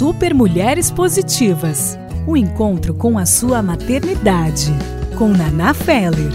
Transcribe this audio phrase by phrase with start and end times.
[0.00, 1.98] Super Mulheres Positivas.
[2.26, 4.72] O encontro com a sua maternidade.
[5.18, 6.32] Com Naná Feller.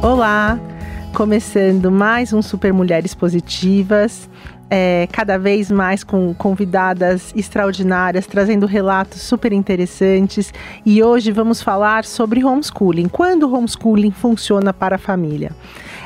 [0.00, 0.56] Olá,
[1.12, 4.30] começando mais um Super Mulheres Positivas
[4.70, 10.54] é, cada vez mais com convidadas extraordinárias, trazendo relatos super interessantes.
[10.86, 13.08] E hoje vamos falar sobre homeschooling.
[13.08, 15.50] Quando o homeschooling funciona para a família?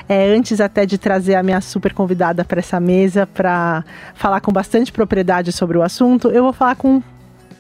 [0.09, 4.53] É, antes até de trazer a minha super convidada para essa mesa para falar com
[4.53, 7.03] bastante propriedade sobre o assunto, eu vou falar com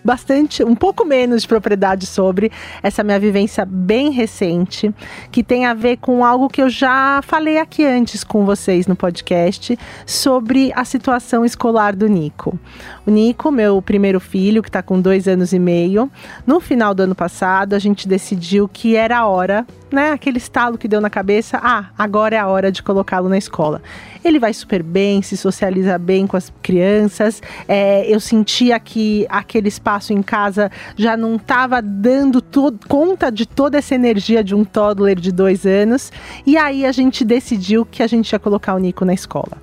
[0.04, 4.94] bastante, um pouco menos de propriedade sobre essa minha vivência bem recente,
[5.32, 8.94] que tem a ver com algo que eu já falei aqui antes com vocês no
[8.94, 12.58] podcast, sobre a situação escolar do Nico.
[13.06, 16.10] O Nico, meu primeiro filho, que está com dois anos e meio,
[16.46, 20.76] no final do ano passado, a gente decidiu que era a hora né, aquele estalo
[20.76, 23.80] que deu na cabeça, ah, agora é a hora de colocá-lo na escola.
[24.24, 27.40] Ele vai super bem, se socializa bem com as crianças.
[27.68, 32.42] É, eu sentia que aquele espaço em casa já não estava dando
[32.88, 36.10] conta de toda essa energia de um toddler de dois anos.
[36.46, 39.58] E aí a gente decidiu que a gente ia colocar o Nico na escola.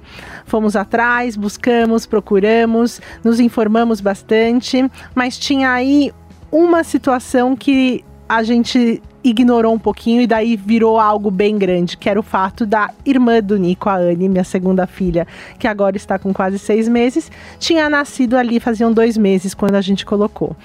[0.46, 6.12] Fomos atrás, buscamos, procuramos, nos informamos bastante, mas tinha aí
[6.52, 12.10] uma situação que a gente ignorou um pouquinho e daí virou algo bem grande, que
[12.10, 15.28] era o fato da irmã do Nico, a Anne, minha segunda filha,
[15.60, 19.82] que agora está com quase seis meses, tinha nascido ali faziam dois meses quando a
[19.82, 20.56] gente colocou.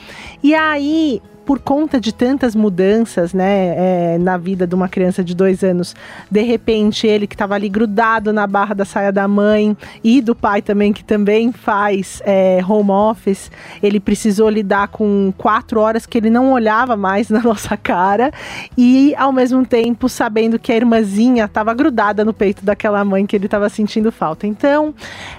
[0.43, 5.33] E aí por conta de tantas mudanças, né, é, na vida de uma criança de
[5.33, 5.95] dois anos,
[6.29, 10.35] de repente ele que estava ali grudado na barra da saia da mãe e do
[10.35, 16.19] pai também, que também faz é, home office, ele precisou lidar com quatro horas que
[16.19, 18.33] ele não olhava mais na nossa cara
[18.77, 23.37] e ao mesmo tempo sabendo que a irmãzinha estava grudada no peito daquela mãe que
[23.37, 24.49] ele estava sentindo falta.
[24.49, 24.93] Então,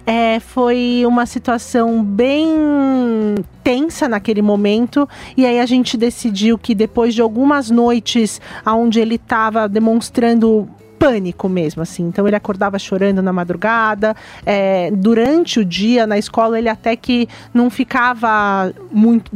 [0.05, 3.35] é, foi uma situação bem
[3.67, 9.15] tensa naquele momento e aí a gente decidiu que depois de algumas noites onde ele
[9.15, 12.03] estava demonstrando pânico mesmo, assim.
[12.03, 14.15] Então ele acordava chorando na madrugada.
[14.45, 19.31] É, durante o dia na escola ele até que não ficava muito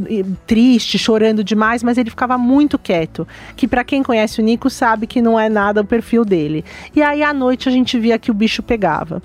[0.46, 3.26] triste, chorando demais, mas ele ficava muito quieto.
[3.56, 6.64] Que para quem conhece o Nico sabe que não é nada o perfil dele.
[6.94, 9.22] E aí à noite a gente via que o bicho pegava.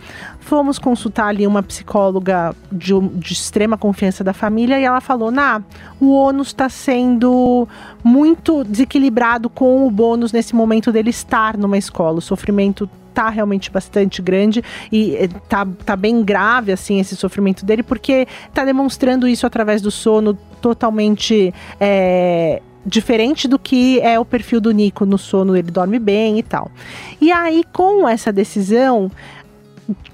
[0.48, 5.62] Fomos consultar ali uma psicóloga de, de extrema confiança da família e ela falou: "Na,
[6.00, 7.68] o ônus está sendo
[8.02, 14.22] muito desequilibrado com o bônus nesse momento dele estar numa escola sofrimento tá realmente bastante
[14.22, 19.46] grande e eh, tá, tá bem grave assim esse sofrimento dele porque tá demonstrando isso
[19.46, 25.58] através do sono totalmente é, diferente do que é o perfil do Nico no sono,
[25.58, 26.72] ele dorme bem e tal.
[27.20, 29.12] E aí com essa decisão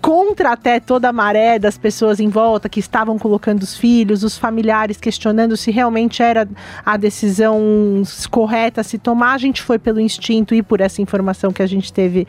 [0.01, 4.37] contra até toda a maré das pessoas em volta que estavam colocando os filhos, os
[4.37, 6.47] familiares questionando se realmente era
[6.85, 11.51] a decisão correta a se tomar, a gente foi pelo instinto e por essa informação
[11.51, 12.27] que a gente teve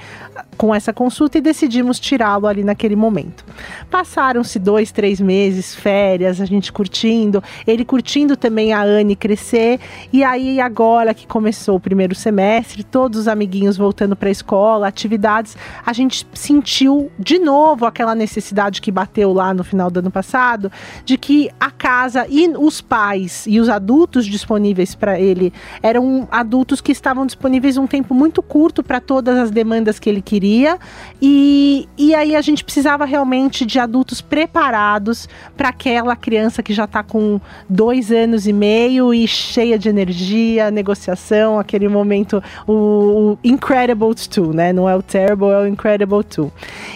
[0.56, 3.44] com essa consulta e decidimos tirá-lo ali naquele momento.
[3.90, 9.80] Passaram-se dois, três meses, férias, a gente curtindo, ele curtindo também a Anne crescer,
[10.12, 14.86] e aí agora que começou o primeiro semestre, todos os amiguinhos voltando para a escola,
[14.86, 19.98] atividades, a gente sentiu de de novo aquela necessidade que bateu lá no final do
[19.98, 20.70] ano passado,
[21.04, 25.52] de que a casa e os pais e os adultos disponíveis para ele
[25.82, 30.22] eram adultos que estavam disponíveis um tempo muito curto para todas as demandas que ele
[30.22, 30.78] queria,
[31.20, 35.28] e, e aí a gente precisava realmente de adultos preparados
[35.58, 40.70] para aquela criança que já está com dois anos e meio e cheia de energia,
[40.70, 44.72] negociação, aquele momento, o, o Incredible 2, né?
[44.72, 46.50] Não é o Terrible, é o Incredible 2.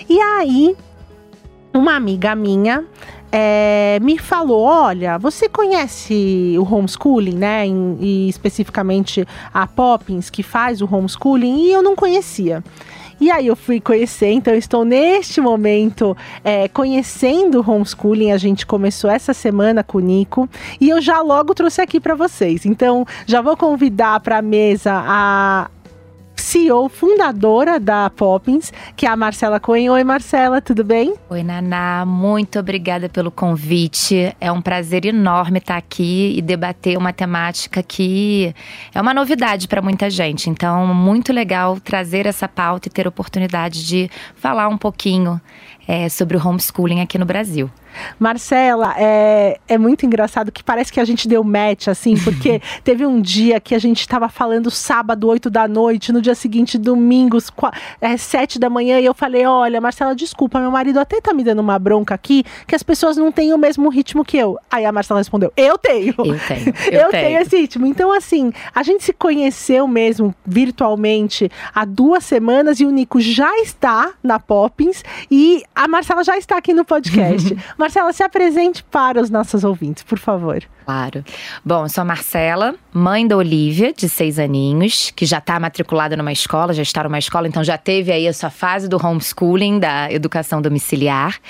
[0.09, 0.75] E aí,
[1.75, 2.87] uma amiga minha
[3.33, 7.67] é, me falou: olha, você conhece o homeschooling, né?
[7.67, 12.63] Em, e especificamente a Poppins, que faz o homeschooling, e eu não conhecia.
[13.21, 18.31] E aí eu fui conhecer, então estou neste momento é, conhecendo o homeschooling.
[18.31, 20.49] A gente começou essa semana com o Nico
[20.81, 22.65] e eu já logo trouxe aqui para vocês.
[22.65, 25.69] Então já vou convidar para a mesa a
[26.41, 29.91] CEO, fundadora da Poppins, que é a Marcela Cohen.
[29.91, 31.15] Oi, Marcela, tudo bem?
[31.29, 34.35] Oi, Naná, muito obrigada pelo convite.
[34.41, 38.55] É um prazer enorme estar aqui e debater uma temática que
[38.95, 40.49] é uma novidade para muita gente.
[40.49, 45.41] Então, muito legal trazer essa pauta e ter a oportunidade de falar um pouquinho
[45.87, 47.71] é, sobre o homeschooling aqui no Brasil.
[48.19, 53.07] Marcela, é, é muito engraçado que parece que a gente deu match, assim, porque teve
[53.07, 57.39] um dia que a gente estava falando sábado, 8 da noite, no dia seguinte, domingo,
[58.01, 61.45] é, 7 da manhã, e eu falei: Olha, Marcela, desculpa, meu marido até tá me
[61.45, 64.59] dando uma bronca aqui, que as pessoas não têm o mesmo ritmo que eu.
[64.71, 66.15] Aí a Marcela respondeu: Eu tenho.
[66.19, 66.75] Eu tenho.
[66.89, 67.25] Eu, eu tenho.
[67.25, 67.87] tenho esse ritmo.
[67.87, 73.59] Então, assim, a gente se conheceu mesmo virtualmente há duas semanas e o Nico já
[73.59, 77.57] está na Poppins e a Marcela já está aqui no podcast.
[77.89, 80.63] Marcela, se apresente para os nossos ouvintes, por favor.
[80.85, 81.25] Claro.
[81.65, 86.15] Bom, eu sou a Marcela, mãe da Olivia, de seis aninhos, que já está matriculada
[86.15, 89.81] numa escola, já está numa escola, então já teve aí a sua fase do homeschooling,
[89.81, 91.41] da educação domiciliar.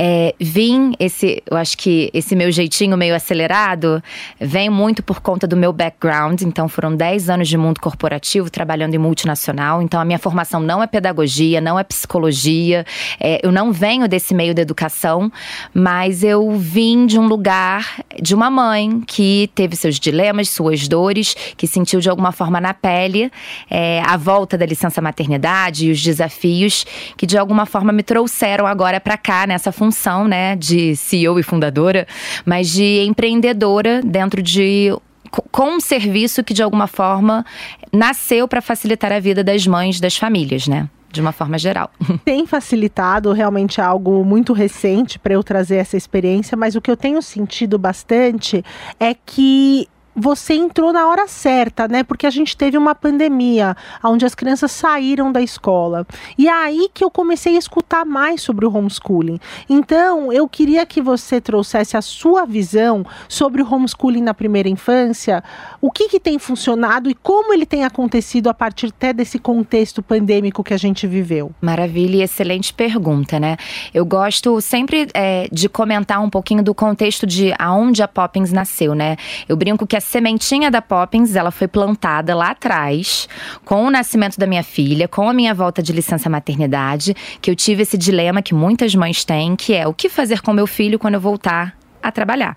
[0.00, 4.00] É, vim esse, eu acho que esse meu jeitinho meio acelerado
[4.40, 6.42] vem muito por conta do meu background.
[6.42, 9.82] Então, foram 10 anos de mundo corporativo trabalhando em multinacional.
[9.82, 12.86] Então, a minha formação não é pedagogia, não é psicologia.
[13.18, 15.32] É, eu não venho desse meio da educação,
[15.74, 21.34] mas eu vim de um lugar de uma mãe que teve seus dilemas, suas dores,
[21.56, 23.32] que sentiu de alguma forma na pele
[23.68, 26.86] é, a volta da licença maternidade e os desafios
[27.16, 31.38] que de alguma forma me trouxeram agora para cá nessa função função, né, de CEO
[31.38, 32.06] e fundadora,
[32.44, 34.94] mas de empreendedora dentro de
[35.30, 37.44] com um serviço que de alguma forma
[37.92, 40.88] nasceu para facilitar a vida das mães das famílias, né?
[41.10, 41.90] de uma forma geral.
[42.22, 46.96] Tem facilitado, realmente algo muito recente para eu trazer essa experiência, mas o que eu
[46.98, 48.62] tenho sentido bastante
[49.00, 52.02] é que você entrou na hora certa, né?
[52.02, 56.06] Porque a gente teve uma pandemia onde as crianças saíram da escola.
[56.36, 59.38] E é aí que eu comecei a escutar mais sobre o homeschooling.
[59.68, 65.42] Então, eu queria que você trouxesse a sua visão sobre o homeschooling na primeira infância,
[65.80, 70.02] o que, que tem funcionado e como ele tem acontecido a partir até desse contexto
[70.02, 71.52] pandêmico que a gente viveu.
[71.60, 73.56] Maravilha e excelente pergunta, né?
[73.94, 78.94] Eu gosto sempre é, de comentar um pouquinho do contexto de aonde a Poppins nasceu,
[78.94, 79.16] né?
[79.48, 83.28] Eu brinco que a sementinha da Poppins, ela foi plantada lá atrás,
[83.64, 87.54] com o nascimento da minha filha, com a minha volta de licença maternidade, que eu
[87.54, 90.98] tive esse dilema que muitas mães têm, que é o que fazer com meu filho
[90.98, 92.56] quando eu voltar a trabalhar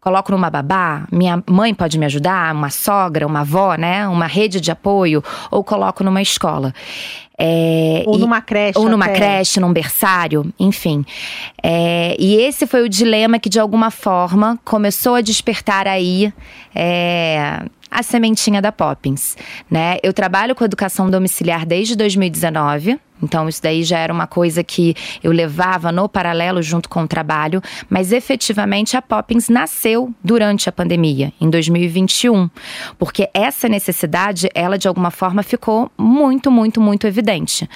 [0.00, 4.08] coloco numa babá, minha mãe pode me ajudar, uma sogra, uma avó, né?
[4.08, 6.72] Uma rede de apoio, ou coloco numa escola.
[7.42, 8.78] É, ou e, numa creche.
[8.78, 9.14] Ou numa até.
[9.14, 11.04] creche, num berçário, enfim.
[11.62, 16.32] É, e esse foi o dilema que, de alguma forma, começou a despertar aí.
[16.74, 19.36] É, a sementinha da Poppins,
[19.68, 19.96] né?
[20.00, 24.94] Eu trabalho com educação domiciliar desde 2019, então, isso daí já era uma coisa que
[25.22, 30.72] eu levava no paralelo junto com o trabalho, mas efetivamente a Poppins nasceu durante a
[30.72, 32.48] pandemia, em 2021,
[32.98, 37.68] porque essa necessidade, ela de alguma forma ficou muito, muito, muito evidente.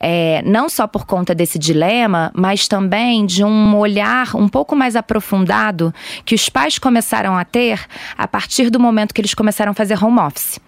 [0.00, 4.96] É, não só por conta desse dilema, mas também de um olhar um pouco mais
[4.96, 5.92] aprofundado
[6.24, 7.80] que os pais começaram a ter
[8.16, 10.58] a partir do momento que eles começaram a fazer home office.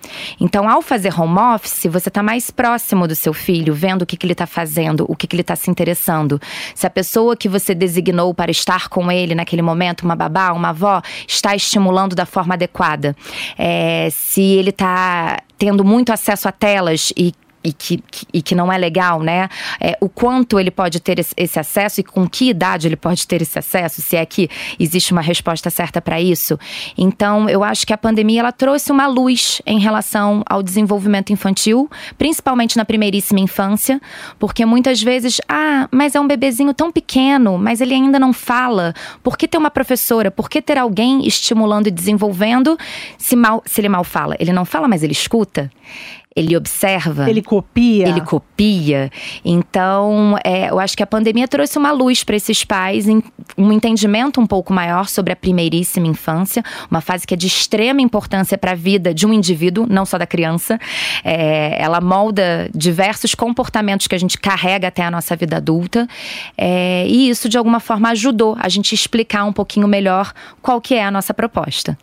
[0.41, 4.18] Então, ao fazer home office, você está mais próximo do seu filho, vendo o que
[4.19, 6.41] que ele está fazendo, o que, que ele está se interessando.
[6.75, 10.70] Se a pessoa que você designou para estar com ele naquele momento, uma babá, uma
[10.70, 13.17] avó, está estimulando da forma adequada.
[13.56, 17.32] É, se ele está tendo muito acesso a telas e
[17.69, 19.49] e que, que, e que não é legal, né?
[19.79, 23.43] É, o quanto ele pode ter esse, acesso e com que idade ele pode ter
[23.43, 24.49] esse acesso, se é que
[24.79, 26.59] existe uma resposta certa para isso.
[26.97, 31.91] Então, eu acho que a pandemia ela trouxe uma luz em relação ao desenvolvimento infantil,
[32.17, 34.00] principalmente na primeiríssima infância,
[34.39, 38.94] porque muitas vezes, ah, mas é um bebezinho tão pequeno, mas ele ainda não fala.
[39.22, 40.31] Por que ter uma professora?
[40.31, 42.79] Por que ter alguém estimulando e desenvolvendo
[43.19, 44.37] se, mal, se ele mal fala?
[44.39, 45.70] Ele não fala, mas ele escuta
[46.39, 47.29] ele observa.
[47.29, 48.09] Ele copia.
[48.09, 49.11] Ele copia.
[49.45, 53.07] Então, é, eu acho que a pandemia trouxe uma luz para esses pais,
[53.57, 58.01] um entendimento um pouco maior sobre a primeiríssima infância, uma fase que é de extrema
[58.01, 60.79] importância para a vida de um indivíduo, não só da criança.
[61.25, 66.07] É, ela molda diversos comportamentos que a gente carrega até a nossa vida adulta.
[66.57, 70.95] É, e isso, de alguma forma, ajudou a gente explicar um pouquinho melhor qual que
[70.95, 71.99] é a nossa proposta.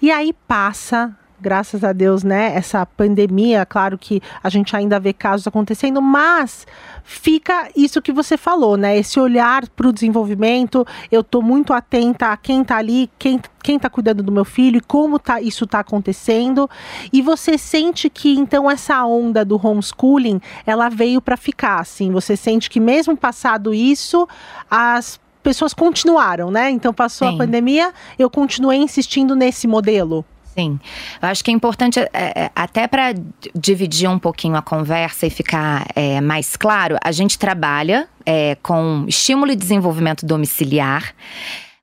[0.00, 5.12] E aí passa graças a Deus, né, essa pandemia, claro que a gente ainda vê
[5.12, 6.66] casos acontecendo, mas
[7.04, 12.28] fica isso que você falou, né, esse olhar para o desenvolvimento, eu estou muito atenta
[12.28, 15.64] a quem está ali, quem quem está cuidando do meu filho e como tá, isso
[15.64, 16.68] está acontecendo.
[17.12, 22.10] E você sente que então essa onda do homeschooling ela veio para ficar, assim.
[22.10, 24.26] Você sente que mesmo passado isso,
[24.70, 26.70] as pessoas continuaram, né?
[26.70, 27.34] Então passou Sim.
[27.34, 30.24] a pandemia, eu continuei insistindo nesse modelo.
[30.54, 30.80] Sim,
[31.22, 33.14] eu acho que é importante é, até para
[33.54, 36.96] dividir um pouquinho a conversa e ficar é, mais claro.
[37.02, 41.14] A gente trabalha é, com estímulo e desenvolvimento domiciliar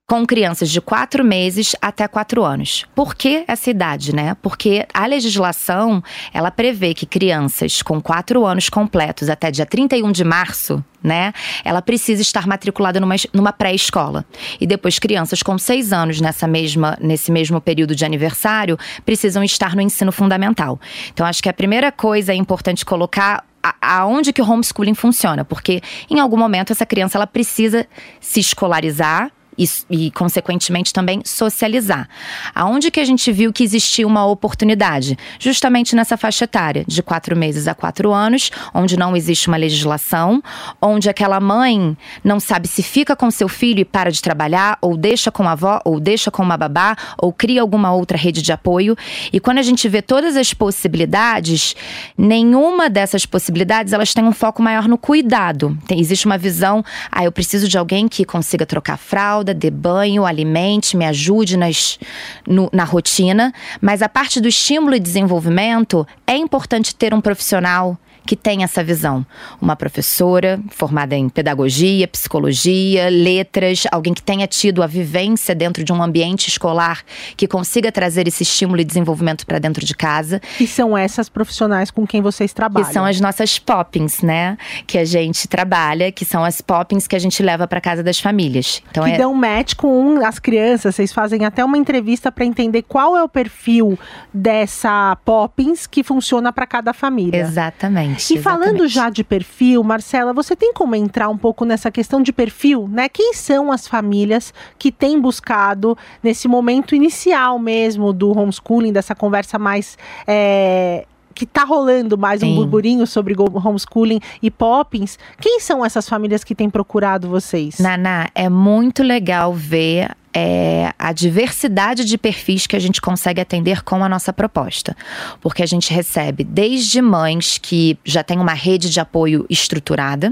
[0.09, 2.85] com crianças de 4 meses até 4 anos.
[2.95, 4.37] Por que essa idade, né?
[4.41, 6.01] Porque a legislação,
[6.33, 11.33] ela prevê que crianças com 4 anos completos até dia 31 de março, né?
[11.61, 14.23] Ela precisa estar matriculada numa, numa pré-escola.
[14.61, 19.75] E depois crianças com 6 anos nessa mesma, nesse mesmo período de aniversário precisam estar
[19.75, 20.79] no ensino fundamental.
[21.11, 23.43] Então acho que a primeira coisa é importante colocar
[23.81, 27.85] aonde que o homeschooling funciona, porque em algum momento essa criança ela precisa
[28.21, 32.07] se escolarizar e, e, consequentemente, também socializar.
[32.53, 35.17] Aonde que a gente viu que existia uma oportunidade?
[35.39, 40.41] Justamente nessa faixa etária, de quatro meses a quatro anos, onde não existe uma legislação,
[40.81, 44.95] onde aquela mãe não sabe se fica com seu filho e para de trabalhar, ou
[44.95, 48.51] deixa com a avó, ou deixa com uma babá, ou cria alguma outra rede de
[48.51, 48.95] apoio.
[49.31, 51.75] E quando a gente vê todas as possibilidades,
[52.17, 55.77] nenhuma dessas possibilidades elas têm um foco maior no cuidado.
[55.87, 59.69] Tem, existe uma visão, ah, eu preciso de alguém que consiga trocar fralda fralda, dê
[59.69, 61.99] banho, alimente, me ajude nas,
[62.45, 63.53] no, na rotina.
[63.81, 68.83] Mas a parte do estímulo e desenvolvimento, é importante ter um profissional que tem essa
[68.83, 69.25] visão.
[69.61, 75.93] Uma professora formada em pedagogia, psicologia, letras, alguém que tenha tido a vivência dentro de
[75.93, 77.03] um ambiente escolar
[77.37, 80.41] que consiga trazer esse estímulo e desenvolvimento para dentro de casa.
[80.59, 82.85] E são essas profissionais com quem vocês trabalham?
[82.85, 84.57] Que são as nossas poppings, né?
[84.85, 88.19] Que a gente trabalha, que são as poppings que a gente leva para casa das
[88.19, 88.83] famílias.
[88.91, 89.17] Então que é...
[89.17, 93.29] dão match com as crianças, vocês fazem até uma entrevista para entender qual é o
[93.29, 93.97] perfil
[94.33, 97.39] dessa poppings que funciona para cada família.
[97.39, 98.16] Exatamente.
[98.31, 102.31] E falando já de perfil, Marcela, você tem como entrar um pouco nessa questão de
[102.31, 103.07] perfil, né?
[103.09, 109.59] Quem são as famílias que têm buscado nesse momento inicial mesmo do homeschooling, dessa conversa
[109.59, 111.05] mais é,
[111.37, 112.51] que está rolando mais Sim.
[112.51, 115.19] um burburinho sobre homeschooling e poppins.
[115.39, 117.79] Quem são essas famílias que têm procurado vocês?
[117.79, 120.09] Naná, é muito legal ver
[120.39, 124.95] é, a diversidade de perfis que a gente consegue atender com a nossa proposta.
[125.41, 130.31] Porque a gente recebe desde mães que já têm uma rede de apoio estruturada,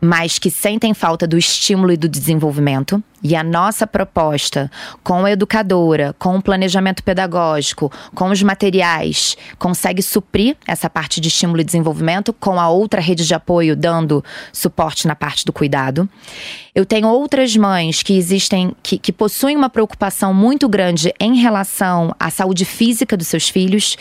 [0.00, 3.02] mas que sentem falta do estímulo e do desenvolvimento.
[3.22, 4.70] E a nossa proposta,
[5.04, 11.28] com a educadora, com o planejamento pedagógico, com os materiais, consegue suprir essa parte de
[11.28, 16.08] estímulo e desenvolvimento, com a outra rede de apoio dando suporte na parte do cuidado.
[16.74, 22.14] Eu tenho outras mães que existem, que, que possuem uma preocupação muito grande em relação
[22.18, 23.98] à saúde física dos seus filhos.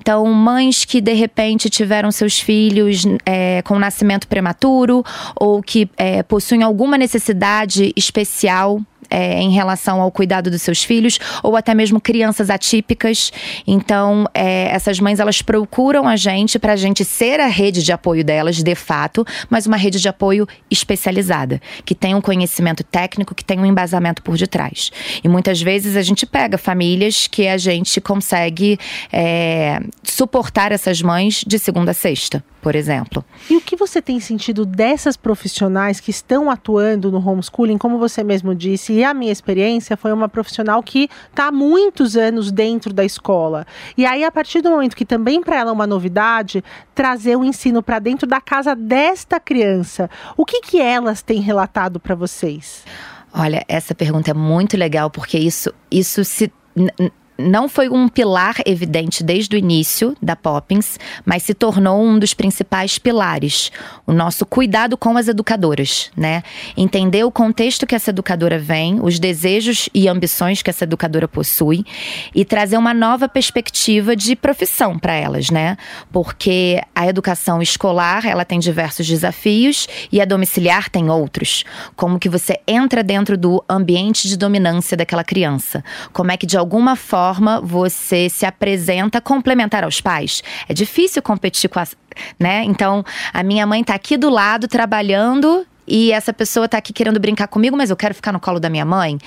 [0.00, 6.22] Então, mães que de repente tiveram seus filhos é, com nascimento prematuro ou que é,
[6.22, 12.00] possuem alguma necessidade especial é, em relação ao cuidado dos seus filhos ou até mesmo
[12.00, 13.32] crianças atípicas.
[13.66, 17.92] Então, é, essas mães elas procuram a gente para a gente ser a rede de
[17.92, 23.34] apoio delas, de fato, mas uma rede de apoio especializada, que tem um conhecimento técnico,
[23.34, 24.90] que tem um embasamento por detrás.
[25.22, 28.78] E muitas vezes a gente pega famílias que a gente consegue
[29.12, 33.24] é, suportar essas mães de segunda a sexta por exemplo.
[33.48, 37.78] E o que você tem sentido dessas profissionais que estão atuando no homeschooling?
[37.78, 42.14] Como você mesmo disse, e a minha experiência foi uma profissional que está há muitos
[42.14, 43.66] anos dentro da escola.
[43.96, 46.62] E aí, a partir do momento que também para ela é uma novidade,
[46.94, 51.98] trazer o ensino para dentro da casa desta criança, o que, que elas têm relatado
[51.98, 52.84] para vocês?
[53.32, 56.52] Olha, essa pergunta é muito legal porque isso, isso se
[57.38, 62.34] não foi um pilar evidente desde o início da Poppins, mas se tornou um dos
[62.34, 63.70] principais pilares.
[64.04, 66.42] O nosso cuidado com as educadoras, né?
[66.76, 71.84] Entender o contexto que essa educadora vem, os desejos e ambições que essa educadora possui
[72.34, 75.76] e trazer uma nova perspectiva de profissão para elas, né?
[76.10, 81.64] Porque a educação escolar, ela tem diversos desafios e a domiciliar tem outros.
[81.94, 85.84] Como que você entra dentro do ambiente de dominância daquela criança?
[86.12, 90.42] Como é que de alguma forma forma você se apresenta complementar aos pais.
[90.68, 91.86] É difícil competir com a.
[92.38, 92.64] Né?
[92.64, 97.18] Então, a minha mãe está aqui do lado trabalhando e essa pessoa está aqui querendo
[97.18, 99.18] brincar comigo, mas eu quero ficar no colo da minha mãe.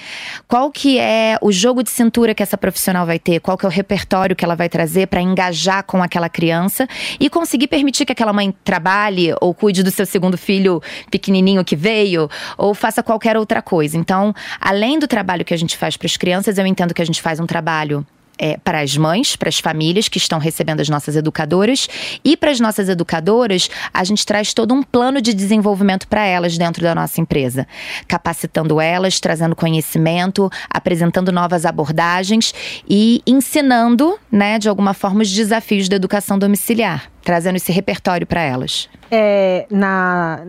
[0.47, 3.39] Qual que é o jogo de cintura que essa profissional vai ter?
[3.39, 6.87] Qual que é o repertório que ela vai trazer para engajar com aquela criança
[7.19, 11.75] e conseguir permitir que aquela mãe trabalhe ou cuide do seu segundo filho pequenininho que
[11.75, 13.97] veio ou faça qualquer outra coisa.
[13.97, 17.05] Então, além do trabalho que a gente faz para as crianças, eu entendo que a
[17.05, 18.05] gente faz um trabalho
[18.37, 21.87] é, para as mães, para as famílias que estão recebendo as nossas educadoras
[22.23, 26.57] e para as nossas educadoras, a gente traz todo um plano de desenvolvimento para elas
[26.57, 27.67] dentro da nossa empresa,
[28.07, 32.53] capacitando elas, trazendo conhecimento, apresentando novas abordagens
[32.89, 38.41] e ensinando, né, de alguma forma, os desafios da educação domiciliar, trazendo esse repertório para
[38.41, 38.89] elas.
[39.11, 40.39] É, na,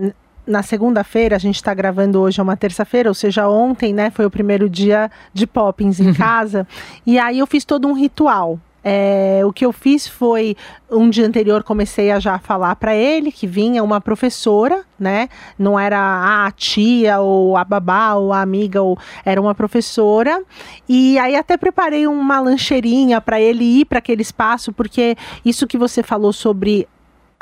[0.46, 4.26] na segunda-feira, a gente está gravando hoje, é uma terça-feira, ou seja, ontem, né, foi
[4.26, 6.66] o primeiro dia de Poppins em casa.
[7.06, 8.58] e aí eu fiz todo um ritual.
[8.84, 10.56] É, o que eu fiz foi
[10.90, 15.28] um dia anterior comecei a já falar para ele que vinha uma professora, né?
[15.56, 20.42] Não era a tia ou a babá ou a amiga, ou era uma professora.
[20.88, 25.78] E aí até preparei uma lancheirinha para ele ir para aquele espaço, porque isso que
[25.78, 26.88] você falou sobre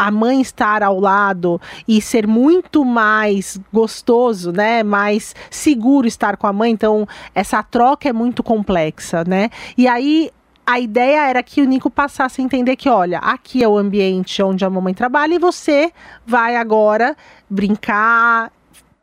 [0.01, 4.83] a mãe estar ao lado e ser muito mais gostoso, né?
[4.83, 6.71] Mais seguro estar com a mãe.
[6.71, 9.51] Então, essa troca é muito complexa, né?
[9.77, 10.31] E aí
[10.65, 14.43] a ideia era que o Nico passasse a entender que, olha, aqui é o ambiente
[14.43, 15.93] onde a mamãe trabalha e você
[16.27, 17.15] vai agora
[17.51, 18.51] brincar,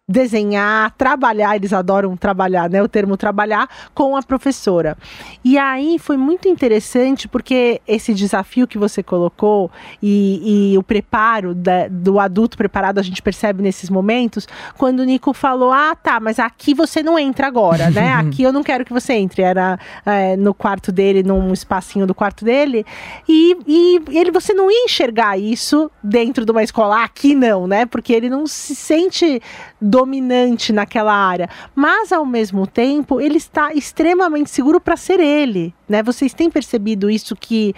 [0.09, 2.81] desenhar, trabalhar, eles adoram trabalhar, né?
[2.81, 4.97] O termo trabalhar com a professora.
[5.43, 9.69] E aí foi muito interessante porque esse desafio que você colocou
[10.01, 14.47] e, e o preparo da, do adulto preparado a gente percebe nesses momentos,
[14.77, 18.13] quando o Nico falou: Ah, tá, mas aqui você não entra agora, né?
[18.17, 19.41] Aqui eu não quero que você entre.
[19.41, 22.85] Era é, no quarto dele, num espacinho do quarto dele.
[23.27, 27.03] E, e ele, você não ia enxergar isso dentro de uma escola.
[27.03, 27.85] Aqui não, né?
[27.85, 29.41] Porque ele não se sente
[29.97, 36.03] dominante naquela área, mas ao mesmo tempo ele está extremamente seguro para ser ele, né?
[36.03, 37.73] Vocês têm percebido isso que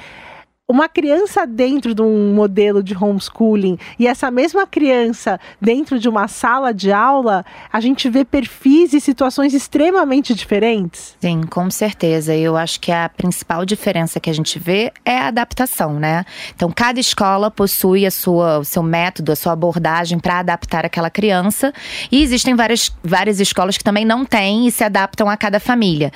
[0.69, 6.27] uma criança dentro de um modelo de homeschooling e essa mesma criança dentro de uma
[6.27, 11.17] sala de aula, a gente vê perfis e situações extremamente diferentes?
[11.19, 12.35] Sim, com certeza.
[12.35, 16.23] Eu acho que a principal diferença que a gente vê é a adaptação, né?
[16.55, 21.09] Então, cada escola possui a sua, o seu método, a sua abordagem para adaptar aquela
[21.09, 21.73] criança.
[22.11, 26.11] E existem várias, várias escolas que também não têm e se adaptam a cada família.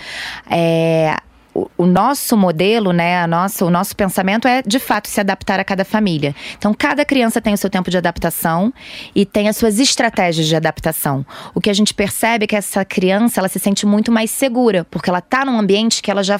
[0.47, 1.17] É,
[1.53, 5.63] o, nosso modelo, né, a nossa, o nosso pensamento é de fato se adaptar a
[5.63, 6.35] cada família.
[6.57, 8.73] Então, cada criança tem o seu tempo de adaptação
[9.13, 11.25] e tem as suas estratégias de adaptação.
[11.53, 14.85] O que a gente percebe é que essa criança ela se sente muito mais segura,
[14.89, 16.39] porque ela está num ambiente que ela já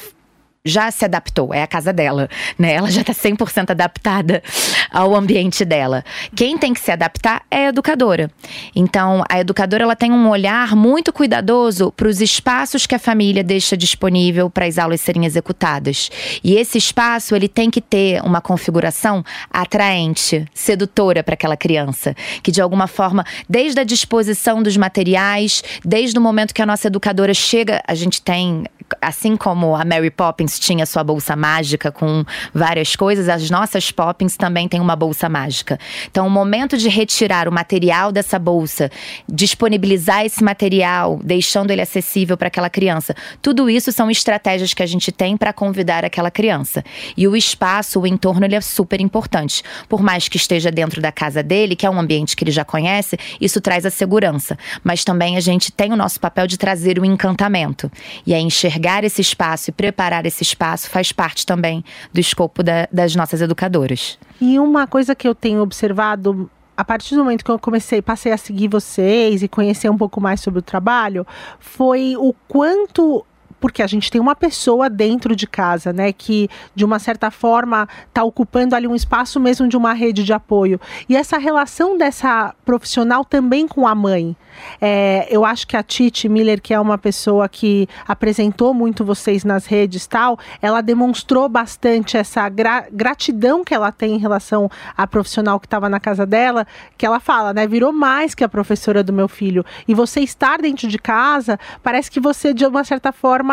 [0.66, 2.74] já se adaptou, é a casa dela, né?
[2.74, 4.42] Ela já está 100% adaptada
[4.90, 6.06] ao ambiente dela.
[6.34, 8.32] Quem tem que se adaptar é a educadora.
[8.74, 13.44] Então, a educadora ela tem um olhar muito cuidadoso para os espaços que a família
[13.44, 16.10] deixa disponível para as aulas serem executadas.
[16.42, 22.52] E esse espaço, ele tem que ter uma configuração atraente, sedutora para aquela criança, que
[22.52, 27.34] de alguma forma, desde a disposição dos materiais, desde o momento que a nossa educadora
[27.34, 28.64] chega, a gente tem
[29.02, 34.38] assim como a Mary Poppins tinha sua bolsa mágica com várias coisas, as nossas Poppins
[34.38, 35.80] também têm uma bolsa mágica.
[36.10, 38.92] Então, o momento de retirar o material dessa bolsa,
[39.28, 44.86] disponibilizar esse material, deixando ele acessível para aquela criança, tudo isso são estratégias que a
[44.86, 46.84] gente tem para convidar aquela criança.
[47.16, 49.64] E o espaço, o entorno, ele é super importante.
[49.88, 52.66] Por mais que esteja dentro da casa dele, que é um ambiente que ele já
[52.66, 54.58] conhece, isso traz a segurança.
[54.84, 57.92] Mas também a gente tem o nosso papel de trazer o encantamento.
[58.26, 62.62] E é enxergar enxergar esse espaço e preparar esse espaço faz parte também do escopo
[62.62, 64.20] da, das nossas educadoras.
[64.42, 68.32] E uma coisa que eu tenho observado a partir do momento que eu comecei, passei
[68.32, 71.26] a seguir vocês e conhecer um pouco mais sobre o trabalho,
[71.60, 73.24] foi o quanto
[73.64, 77.88] porque a gente tem uma pessoa dentro de casa, né, que de uma certa forma
[78.10, 80.82] está ocupando ali um espaço mesmo de uma rede de apoio.
[81.08, 84.36] E essa relação dessa profissional também com a mãe.
[84.82, 89.44] É, eu acho que a Titi Miller, que é uma pessoa que apresentou muito vocês
[89.44, 95.08] nas redes tal, ela demonstrou bastante essa gra gratidão que ela tem em relação à
[95.08, 97.66] profissional que estava na casa dela, que ela fala, né?
[97.66, 99.66] Virou mais que a professora do meu filho.
[99.88, 103.53] E você estar dentro de casa, parece que você, de uma certa forma,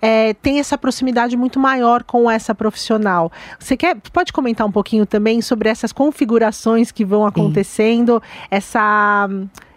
[0.00, 3.30] é, tem essa proximidade muito maior com essa profissional.
[3.58, 8.46] Você quer, pode comentar um pouquinho também sobre essas configurações que vão acontecendo, Sim.
[8.50, 9.28] essa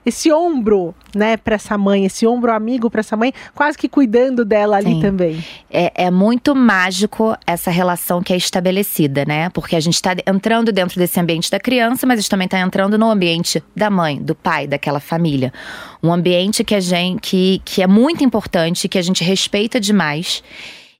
[0.09, 4.43] esse ombro, né, para essa mãe, esse ombro amigo para essa mãe, quase que cuidando
[4.43, 5.01] dela ali Sim.
[5.01, 5.43] também.
[5.71, 9.49] É, é, muito mágico essa relação que é estabelecida, né?
[9.49, 12.59] Porque a gente está entrando dentro desse ambiente da criança, mas a gente também está
[12.59, 15.53] entrando no ambiente da mãe, do pai, daquela família.
[16.03, 20.43] Um ambiente que a gente que, que é muito importante, que a gente respeita demais.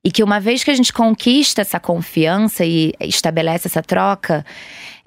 [0.04, 4.46] E que uma vez que a gente conquista essa confiança e estabelece essa troca,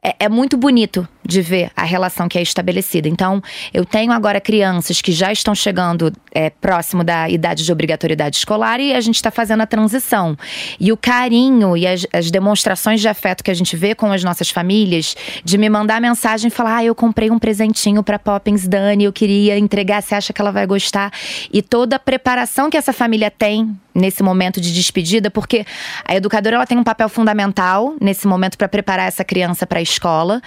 [0.03, 3.09] é, é, muito bonito de ver a relação que é estabelecida.
[3.09, 8.37] Então, eu tenho agora crianças que já estão chegando é, próximo da idade de obrigatoriedade
[8.37, 10.37] escolar e a gente está fazendo a transição.
[10.81, 14.25] E o carinho e as, as, demonstrações de afeto que a gente vê com as
[14.25, 18.67] nossas famílias, de me mandar mensagem e falar: ah, eu comprei um presentinho para Poppins
[18.67, 21.13] Dani, eu queria entregar, você acha que ela vai gostar?
[21.53, 25.67] E toda a preparação que essa família tem nesse momento de despedida, porque
[26.05, 29.83] a educadora ela tem um papel fundamental nesse momento para preparar essa criança para a
[29.83, 30.41] escola.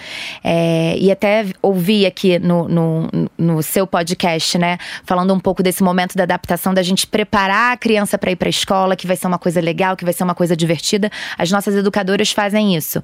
[0.43, 0.64] É,
[0.97, 6.15] e até ouvi aqui no, no, no, seu podcast, né, falando um pouco desse momento
[6.15, 9.27] da adaptação, da gente preparar a criança para ir para a escola, que vai ser
[9.27, 11.09] uma coisa legal, que vai ser uma coisa divertida.
[11.37, 13.01] As nossas educadoras fazem isso.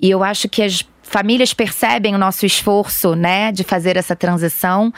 [0.00, 4.92] E eu acho que as famílias percebem o nosso esforço, né, de fazer essa transição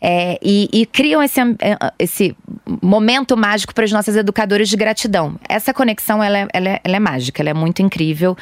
[0.00, 2.36] é, e, e, criam esse, é, esse
[2.82, 5.36] momento mágico para os nossos educadores de gratidão.
[5.48, 8.36] Essa conexão, ela é, ela, é, ela é mágica, ela é muito incrível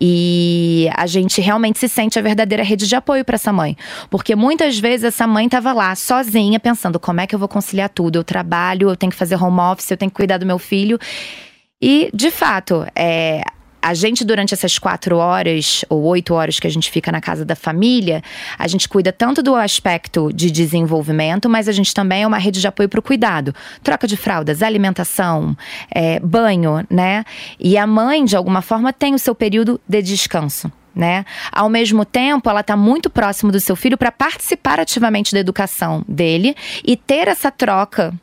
[0.00, 3.76] e a gente realmente se sente a verdadeira rede de apoio para essa mãe.
[4.10, 7.88] Porque muitas vezes essa mãe estava lá sozinha pensando como é que eu vou conciliar
[7.88, 10.58] tudo, eu trabalho, eu tenho que fazer home office, eu tenho que cuidar do meu
[10.58, 10.98] filho.
[11.80, 13.42] E, de fato, é,
[13.86, 17.44] a gente, durante essas quatro horas ou oito horas que a gente fica na casa
[17.44, 18.20] da família,
[18.58, 22.60] a gente cuida tanto do aspecto de desenvolvimento, mas a gente também é uma rede
[22.60, 23.54] de apoio para o cuidado.
[23.84, 25.56] Troca de fraldas, alimentação,
[25.88, 27.22] é, banho, né?
[27.60, 30.72] E a mãe, de alguma forma, tem o seu período de descanso.
[30.92, 31.24] Né?
[31.52, 36.02] Ao mesmo tempo, ela está muito próximo do seu filho para participar ativamente da educação
[36.08, 38.18] dele e ter essa troca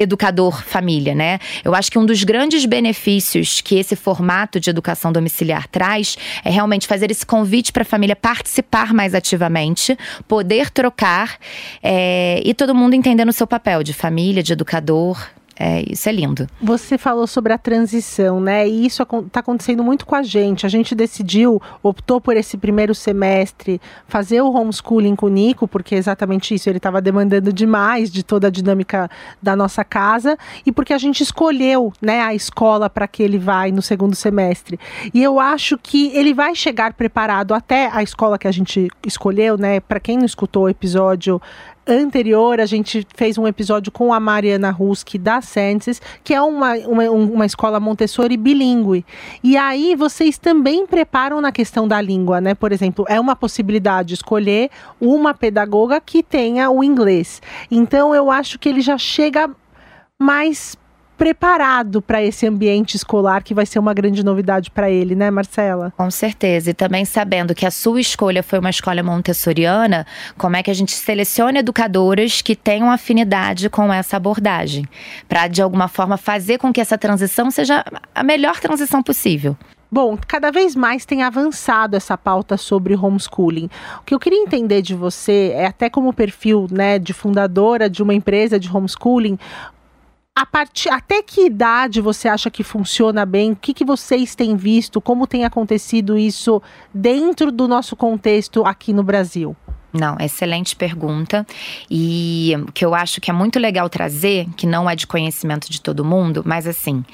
[0.00, 1.38] educador família, né?
[1.62, 6.50] Eu acho que um dos grandes benefícios que esse formato de educação domiciliar traz é
[6.50, 11.38] realmente fazer esse convite para a família participar mais ativamente, poder trocar
[11.82, 15.20] é, e todo mundo entendendo o seu papel de família, de educador,
[15.62, 16.46] é, isso é lindo.
[16.62, 18.66] Você falou sobre a transição, né?
[18.66, 20.64] E isso está acontecendo muito com a gente.
[20.64, 25.94] A gente decidiu, optou por esse primeiro semestre fazer o homeschooling com o Nico, porque
[25.94, 29.10] é exatamente isso, ele estava demandando demais de toda a dinâmica
[29.42, 33.70] da nossa casa, e porque a gente escolheu né, a escola para que ele vai
[33.70, 34.80] no segundo semestre.
[35.12, 39.58] E eu acho que ele vai chegar preparado até a escola que a gente escolheu,
[39.58, 39.78] né?
[39.78, 41.38] Para quem não escutou o episódio
[41.94, 46.74] anterior, a gente fez um episódio com a Mariana Ruski da Senses, que é uma,
[46.78, 49.04] uma, uma escola Montessori bilíngue.
[49.42, 52.54] E aí vocês também preparam na questão da língua, né?
[52.54, 57.40] Por exemplo, é uma possibilidade escolher uma pedagoga que tenha o inglês.
[57.70, 59.50] Então eu acho que ele já chega
[60.18, 60.76] mais
[61.20, 65.92] preparado para esse ambiente escolar que vai ser uma grande novidade para ele, né, Marcela?
[65.94, 66.70] Com certeza.
[66.70, 70.06] E também sabendo que a sua escolha foi uma escola montessoriana,
[70.38, 74.88] como é que a gente seleciona educadoras que tenham afinidade com essa abordagem,
[75.28, 79.54] para de alguma forma fazer com que essa transição seja a melhor transição possível.
[79.92, 83.68] Bom, cada vez mais tem avançado essa pauta sobre homeschooling.
[83.98, 88.02] O que eu queria entender de você é até como perfil, né, de fundadora de
[88.02, 89.36] uma empresa de homeschooling,
[90.36, 93.52] a partir, até que idade você acha que funciona bem?
[93.52, 95.00] O que, que vocês têm visto?
[95.00, 96.62] Como tem acontecido isso
[96.94, 99.56] dentro do nosso contexto aqui no Brasil?
[99.92, 101.44] Não, excelente pergunta.
[101.90, 105.70] E o que eu acho que é muito legal trazer, que não é de conhecimento
[105.70, 107.04] de todo mundo, mas assim,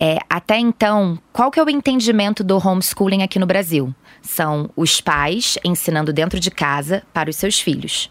[0.00, 3.94] é, até então, qual que é o entendimento do homeschooling aqui no Brasil?
[4.20, 8.10] São os pais ensinando dentro de casa para os seus filhos.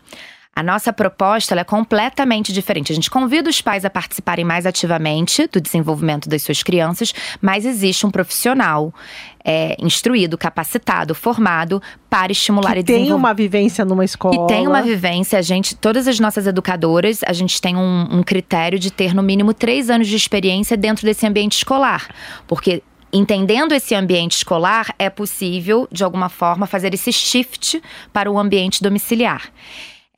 [0.58, 2.92] A nossa proposta é completamente diferente.
[2.92, 7.64] A gente convida os pais a participarem mais ativamente do desenvolvimento das suas crianças, mas
[7.64, 8.92] existe um profissional
[9.46, 13.08] é, instruído, capacitado, formado para estimular que e desenvolver.
[13.08, 14.36] Tem uma vivência numa escola.
[14.36, 15.38] Que tem uma vivência.
[15.38, 19.22] A gente, todas as nossas educadoras, a gente tem um, um critério de ter no
[19.22, 22.10] mínimo três anos de experiência dentro desse ambiente escolar,
[22.48, 22.82] porque
[23.14, 27.80] entendendo esse ambiente escolar, é possível, de alguma forma, fazer esse shift
[28.12, 29.52] para o ambiente domiciliar.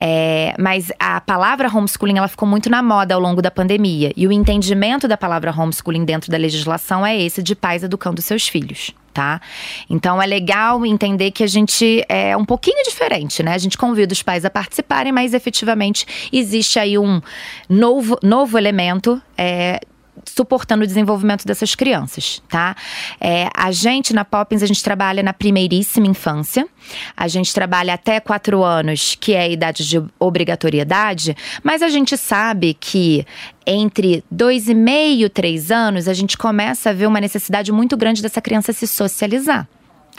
[0.02, 4.14] É, mas a palavra homeschooling ela ficou muito na moda ao longo da pandemia.
[4.16, 8.48] E o entendimento da palavra homeschooling dentro da legislação é esse de pais educando seus
[8.48, 8.92] filhos.
[9.14, 9.42] Tá?
[9.90, 13.54] Então é legal entender que a gente é um pouquinho diferente, né?
[13.54, 17.20] A gente convida os pais a participarem, mas efetivamente existe aí um
[17.68, 19.82] novo, novo elemento é,
[20.26, 22.76] suportando o desenvolvimento dessas crianças, tá?
[23.20, 26.68] É, a gente na Poppins a gente trabalha na primeiríssima infância,
[27.16, 32.18] a gente trabalha até quatro anos, que é a idade de obrigatoriedade, mas a gente
[32.18, 33.26] sabe que
[33.66, 38.22] entre dois e meio, três anos, a gente começa a ver uma necessidade muito grande
[38.22, 39.68] dessa criança se socializar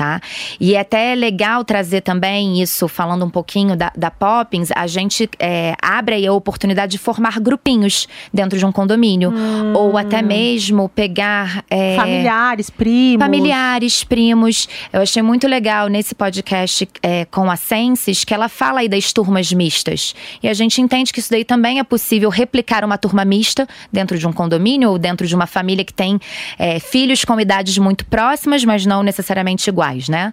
[0.01, 0.19] tá?
[0.59, 5.29] E é até legal trazer também isso, falando um pouquinho da, da Poppins, a gente
[5.39, 9.31] é, abre aí a oportunidade de formar grupinhos dentro de um condomínio.
[9.31, 9.75] Hum.
[9.75, 11.63] Ou até mesmo pegar.
[11.69, 13.23] É, familiares, primos.
[13.23, 14.69] Familiares, primos.
[14.91, 19.13] Eu achei muito legal nesse podcast é, com a Senses que ela fala aí das
[19.13, 20.15] turmas mistas.
[20.43, 24.17] E a gente entende que isso daí também é possível replicar uma turma mista dentro
[24.17, 26.19] de um condomínio ou dentro de uma família que tem
[26.59, 30.33] é, filhos com idades muito próximas, mas não necessariamente iguais iguais, né?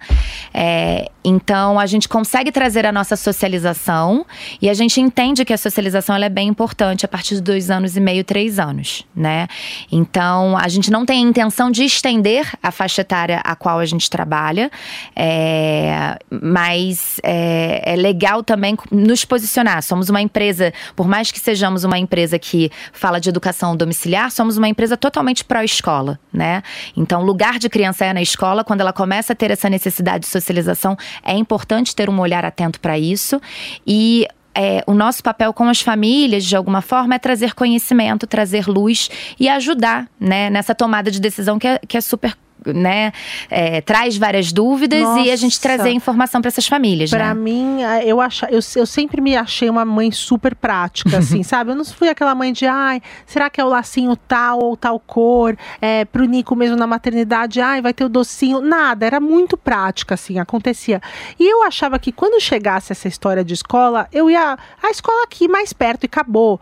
[0.53, 4.25] É, então a gente consegue trazer a nossa socialização
[4.61, 7.97] e a gente entende que a socialização é bem importante a partir de dois anos
[7.97, 9.47] e meio, três anos, né?
[9.91, 13.85] Então a gente não tem a intenção de estender a faixa etária a qual a
[13.85, 14.71] gente trabalha,
[15.15, 19.81] é, mas é, é legal também nos posicionar.
[19.83, 24.57] Somos uma empresa, por mais que sejamos uma empresa que fala de educação domiciliar, somos
[24.57, 26.61] uma empresa totalmente pró-escola, né?
[26.95, 30.97] Então, lugar de criança é na escola, quando ela começa ter essa necessidade de socialização,
[31.23, 33.41] é importante ter um olhar atento para isso.
[33.85, 38.67] E é, o nosso papel com as famílias, de alguma forma, é trazer conhecimento, trazer
[38.67, 43.11] luz e ajudar né, nessa tomada de decisão que é, que é super né,
[43.49, 45.21] é, traz várias dúvidas Nossa.
[45.21, 47.09] e a gente trazer informação para essas famílias.
[47.09, 47.41] Para né?
[47.41, 51.71] mim, eu, acho, eu, eu sempre me achei uma mãe super prática, assim, sabe?
[51.71, 54.99] Eu não fui aquela mãe de, ai, será que é o lacinho tal ou tal
[54.99, 55.57] cor?
[55.81, 58.61] É, pro Nico mesmo na maternidade, ai, vai ter o docinho.
[58.61, 61.01] Nada, era muito prática, assim, acontecia.
[61.39, 64.57] E eu achava que quando chegasse essa história de escola, eu ia.
[64.81, 66.59] A escola aqui mais perto e acabou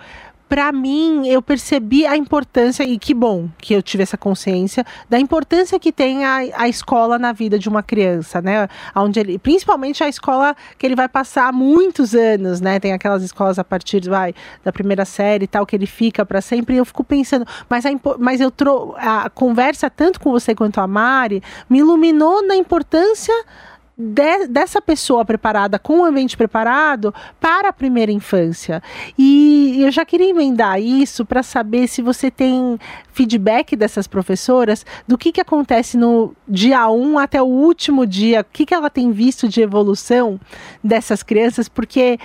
[0.48, 5.20] para mim, eu percebi a importância, e que bom que eu tive essa consciência, da
[5.20, 8.68] importância que tem a, a escola na vida de uma criança, né?
[8.96, 12.80] Onde ele, principalmente a escola que ele vai passar muitos anos, né?
[12.80, 16.42] Tem aquelas escolas a partir vai, da primeira série e tal, que ele fica para
[16.42, 16.76] sempre.
[16.76, 20.80] E eu fico pensando, mas, a, mas eu trou a conversa, tanto com você quanto
[20.80, 23.34] a Mari, me iluminou na importância
[23.98, 28.84] de, dessa pessoa preparada, com o ambiente preparado para a primeira infância.
[29.18, 32.78] E eu já queria emendar isso para saber se você tem
[33.14, 38.46] feedback dessas professoras do que, que acontece no dia 1 até o último dia, o
[38.46, 40.40] que, que ela tem visto de evolução
[40.84, 42.20] dessas crianças, porque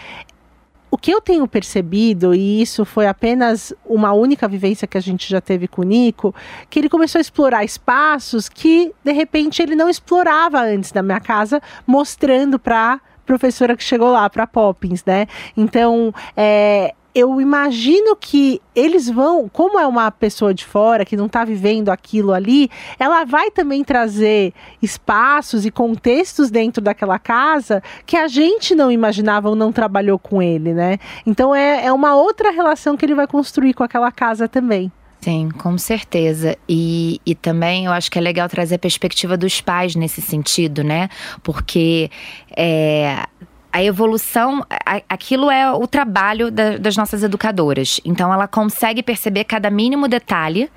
[0.90, 5.28] o que eu tenho percebido, e isso foi apenas uma única vivência que a gente
[5.30, 6.34] já teve com o Nico,
[6.68, 11.20] que ele começou a explorar espaços que, de repente, ele não explorava antes da minha
[11.20, 15.26] casa, mostrando para professora que chegou lá, para Poppins, né?
[15.56, 21.26] Então, é, eu imagino que eles vão, como é uma pessoa de fora que não
[21.26, 28.16] está vivendo aquilo ali, ela vai também trazer espaços e contextos dentro daquela casa que
[28.16, 30.98] a gente não imaginava ou não trabalhou com ele, né?
[31.26, 34.92] Então é, é uma outra relação que ele vai construir com aquela casa também.
[35.20, 36.56] Sim, com certeza.
[36.66, 40.82] E, e também eu acho que é legal trazer a perspectiva dos pais nesse sentido,
[40.82, 41.10] né?
[41.42, 42.10] Porque
[42.56, 43.26] é,
[43.72, 44.64] a evolução,
[45.08, 48.00] aquilo é o trabalho da, das nossas educadoras.
[48.04, 50.70] Então, ela consegue perceber cada mínimo detalhe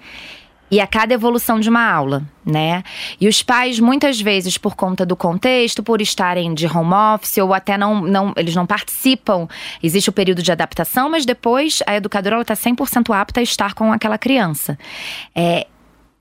[0.73, 2.83] e a cada evolução de uma aula, né?
[3.21, 7.53] E os pais, muitas vezes, por conta do contexto, por estarem de home office ou
[7.53, 9.47] até não, não eles não participam,
[9.83, 13.93] existe o período de adaptação, mas depois a educadora está 100% apta a estar com
[13.93, 14.75] aquela criança.
[15.35, 15.67] É,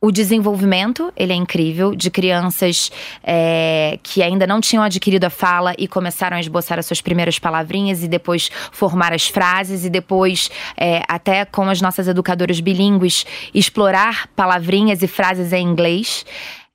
[0.04, 2.90] o desenvolvimento, ele é incrível, de crianças
[3.22, 7.38] é, que ainda não tinham adquirido a fala e começaram a esboçar as suas primeiras
[7.38, 13.24] palavrinhas e depois formar as frases e depois, é, até com as nossas educadoras bilíngues,
[13.54, 16.26] explorar palavrinhas e frases em inglês.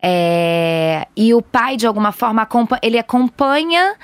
[0.02, 2.48] É, e o pai, de alguma forma,
[2.82, 3.96] ele acompanha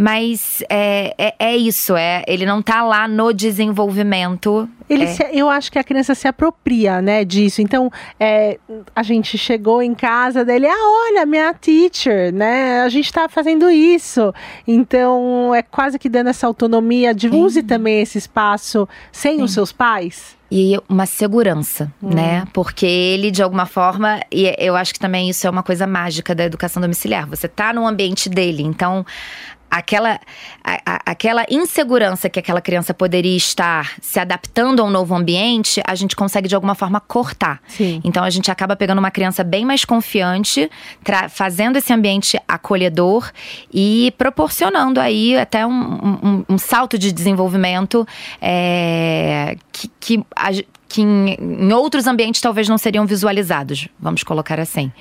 [0.00, 4.66] mas é, é, é, isso, é, ele não tá lá no desenvolvimento.
[4.88, 5.06] Ele é.
[5.08, 7.60] se, eu acho que a criança se apropria, né, disso.
[7.60, 8.58] Então, é,
[8.96, 12.80] a gente chegou em casa dele, ah, olha, minha teacher, né?
[12.80, 14.32] A gente tá fazendo isso.
[14.66, 19.42] Então, é quase que dando essa autonomia de use também esse espaço sem Sim.
[19.42, 22.08] os seus pais e uma segurança, hum.
[22.14, 22.44] né?
[22.52, 26.34] Porque ele, de alguma forma, e eu acho que também isso é uma coisa mágica
[26.34, 27.28] da educação domiciliar.
[27.28, 29.04] Você tá no ambiente dele, então
[29.70, 30.20] aquela,
[30.64, 35.80] a, a, aquela insegurança que aquela criança poderia estar se adaptando a um novo ambiente,
[35.86, 37.62] a gente consegue de alguma forma cortar.
[37.68, 38.00] Sim.
[38.02, 40.68] Então a gente acaba pegando uma criança bem mais confiante,
[41.30, 43.30] fazendo esse ambiente acolhedor
[43.72, 48.06] e proporcionando aí até um, um, um salto de desenvolvimento
[48.40, 50.50] é, que, que, a,
[50.88, 54.92] que em, em outros ambientes talvez não seriam visualizados, vamos colocar assim.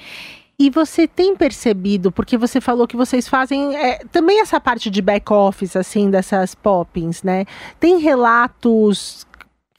[0.62, 5.02] E você tem percebido, porque você falou que vocês fazem é, também essa parte de
[5.02, 7.46] back office, assim, dessas poppings, né?
[7.80, 9.26] Tem relatos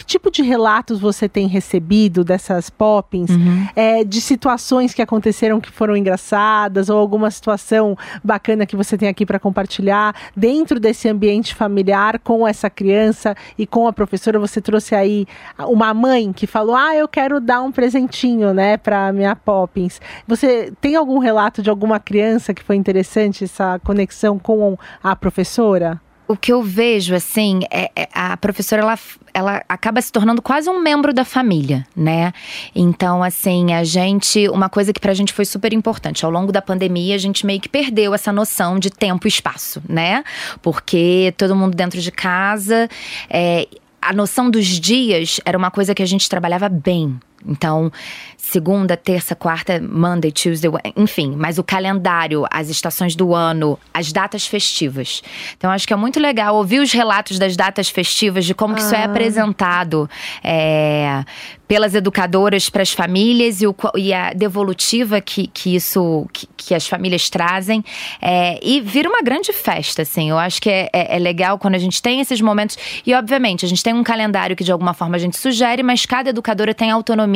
[0.01, 3.67] que tipo de relatos você tem recebido dessas poppins, uhum.
[3.77, 9.11] é, de situações que aconteceram que foram engraçadas ou alguma situação bacana que você tem
[9.11, 14.39] aqui para compartilhar dentro desse ambiente familiar com essa criança e com a professora?
[14.39, 15.27] Você trouxe aí
[15.59, 20.01] uma mãe que falou: "Ah, eu quero dar um presentinho, né, para minha poppins".
[20.27, 26.01] Você tem algum relato de alguma criança que foi interessante essa conexão com a professora?
[26.31, 28.99] O que eu vejo, assim, é, é, a professora, ela,
[29.35, 32.33] ela acaba se tornando quase um membro da família, né?
[32.73, 34.49] Então, assim, a gente.
[34.49, 36.25] Uma coisa que pra gente foi super importante.
[36.25, 39.83] Ao longo da pandemia, a gente meio que perdeu essa noção de tempo e espaço,
[39.89, 40.23] né?
[40.63, 42.89] Porque todo mundo dentro de casa.
[43.29, 43.67] É,
[44.01, 47.91] a noção dos dias era uma coisa que a gente trabalhava bem, então,
[48.37, 54.47] segunda, terça, quarta, Monday, Tuesday, enfim, mas o calendário, as estações do ano, as datas
[54.47, 55.23] festivas.
[55.57, 58.77] Então, acho que é muito legal ouvir os relatos das datas festivas, de como ah.
[58.77, 59.07] que isso é ah.
[59.07, 60.09] apresentado
[60.43, 61.25] é,
[61.71, 66.75] pelas educadoras para as famílias e, o, e, a devolutiva que, que isso que, que
[66.75, 67.85] as famílias trazem
[68.21, 71.77] é, e vira uma grande festa assim eu acho que é, é, é, legal quando
[71.77, 72.77] a gente tem esses momentos
[73.07, 76.05] e obviamente a gente tem um calendário que de alguma forma a gente sugere mas
[76.05, 77.30] cada educadora tem autonomia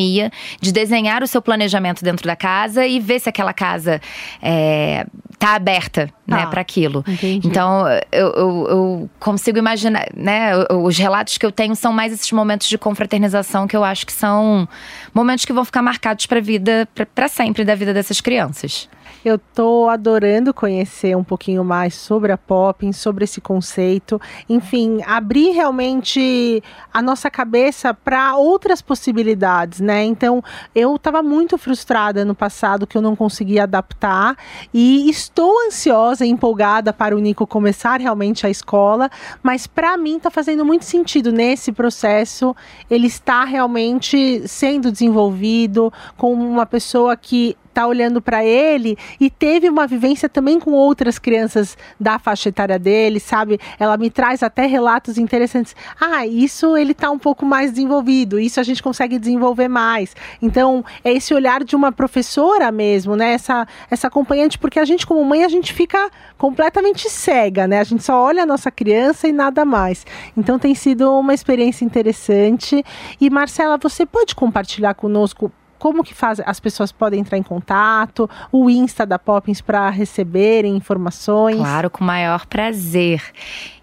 [0.61, 4.01] de desenhar o seu planejamento dentro da casa e ver se aquela casa
[4.43, 5.07] é,
[5.39, 7.05] tá aberta né, ah, para aquilo.
[7.07, 7.47] Entendi.
[7.47, 10.53] Então, eu, eu, eu, consigo imaginar, né?
[10.71, 14.13] Os relatos que eu tenho são mais esses momentos de confraternização que eu acho que
[14.13, 14.69] são
[15.13, 18.89] momentos que vão ficar marcados para a vida, para sempre da vida dessas crianças.
[19.25, 24.21] Eu tô adorando conhecer um pouquinho mais sobre a Poppin, sobre esse conceito.
[24.49, 30.05] Enfim, abrir realmente a nossa cabeça para outras possibilidades, né?
[30.05, 34.37] Então, eu estava muito frustrada no passado que eu não conseguia adaptar
[34.75, 39.11] e estou ansiosa e empolgada para o Nico começar realmente a escola,
[39.43, 42.55] mas para mim está fazendo muito sentido nesse processo
[42.91, 49.69] ele está realmente sendo desenvolvido com uma pessoa que está olhando para ele e teve
[49.69, 53.59] uma vivência também com outras crianças da faixa etária dele, sabe?
[53.79, 55.75] Ela me traz até relatos interessantes.
[56.01, 60.15] Ah, isso ele está um pouco mais desenvolvido, isso a gente consegue desenvolver mais.
[60.41, 63.33] Então, é esse olhar de uma professora mesmo, né?
[63.33, 67.81] Essa, essa acompanhante, porque a gente, como mãe, a gente fica completamente cega, né?
[67.81, 70.07] A gente só olha a nossa criança e nada mais.
[70.37, 72.85] Então, tem sido uma experiência interessante.
[73.21, 75.51] E, Marcela, você pode compartilhar conosco
[75.85, 80.75] como que faz, as pessoas podem entrar em contato, o Insta da Poppins para receberem
[80.75, 81.59] informações?
[81.59, 83.21] Claro, com o maior prazer.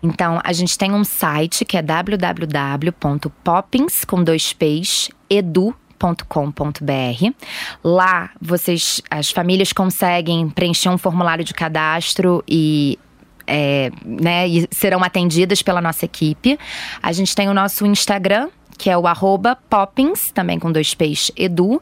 [0.02, 2.34] Então, a gente tem um site que é www.poppins
[4.04, 5.76] com dois p's edu
[6.28, 7.30] com.br.
[7.84, 12.98] Lá vocês, as famílias conseguem preencher um formulário de cadastro e
[13.46, 16.58] é, né, e serão atendidas pela nossa equipe.
[17.00, 21.32] A gente tem o nosso Instagram, que é o arroba Poppins, também com dois peixes,
[21.36, 21.82] edu.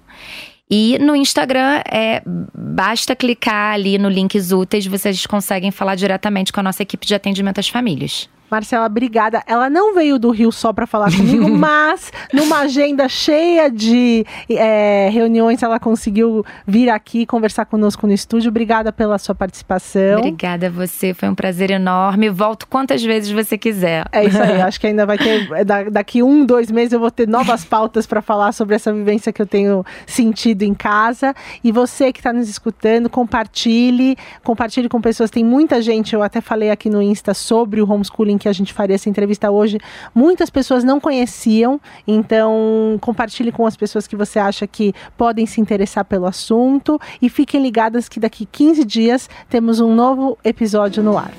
[0.70, 6.60] E no Instagram, é, basta clicar ali no links úteis, vocês conseguem falar diretamente com
[6.60, 8.30] a nossa equipe de atendimento às famílias.
[8.50, 9.44] Marcela, obrigada.
[9.46, 15.10] Ela não veio do Rio só para falar comigo, mas numa agenda cheia de é,
[15.12, 18.50] reuniões, ela conseguiu vir aqui conversar conosco no estúdio.
[18.50, 20.20] Obrigada pela sua participação.
[20.20, 22.30] Obrigada a você, foi um prazer enorme.
[22.30, 24.06] Volto quantas vezes você quiser.
[24.12, 25.48] É isso aí, acho que ainda vai ter.
[25.92, 29.42] Daqui um, dois meses eu vou ter novas pautas para falar sobre essa vivência que
[29.42, 31.36] eu tenho sentido em casa.
[31.64, 35.30] E você que está nos escutando, compartilhe, compartilhe com pessoas.
[35.30, 38.74] Tem muita gente, eu até falei aqui no Insta sobre o homeschooling que a gente
[38.74, 39.78] faria essa entrevista hoje,
[40.16, 41.80] muitas pessoas não conheciam.
[42.08, 47.30] Então, compartilhe com as pessoas que você acha que podem se interessar pelo assunto e
[47.30, 51.34] fiquem ligadas que daqui 15 dias temos um novo episódio no ar.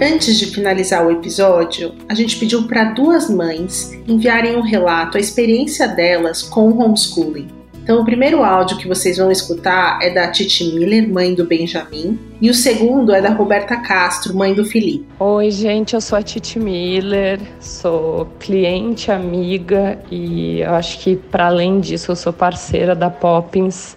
[0.00, 5.20] Antes de finalizar o episódio, a gente pediu para duas mães enviarem um relato, a
[5.20, 7.59] experiência delas com o homeschooling.
[7.90, 12.16] Então, o primeiro áudio que vocês vão escutar é da Titi Miller, mãe do Benjamin,
[12.40, 15.04] e o segundo é da Roberta Castro, mãe do Felipe.
[15.18, 21.48] Oi, gente, eu sou a Titi Miller, sou cliente, amiga e eu acho que, para
[21.48, 23.96] além disso, eu sou parceira da Poppins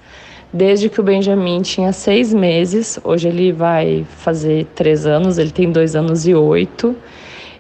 [0.52, 3.00] desde que o Benjamin tinha seis meses.
[3.04, 6.96] Hoje ele vai fazer três anos, ele tem dois anos e oito.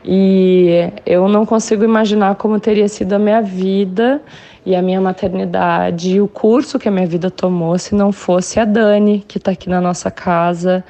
[0.03, 4.19] E eu não consigo imaginar como teria sido a minha vida
[4.65, 8.59] e a minha maternidade e o curso que a minha vida tomou se não fosse
[8.59, 10.83] a Dani, que está aqui na nossa casa,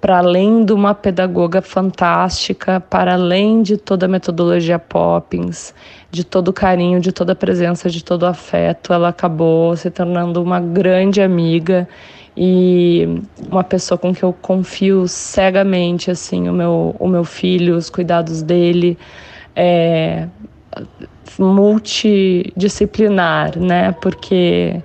[0.00, 5.72] para além de uma pedagoga fantástica, para além de toda a metodologia Poppins,
[6.10, 9.90] de todo o carinho, de toda a presença, de todo o afeto, ela acabou se
[9.90, 11.88] tornando uma grande amiga
[12.36, 13.06] e
[13.48, 18.42] uma pessoa com que eu confio cegamente assim o meu o meu filho os cuidados
[18.42, 18.98] dele.
[19.54, 20.26] É,
[21.38, 23.92] multidisciplinar, né?
[23.92, 24.82] Porque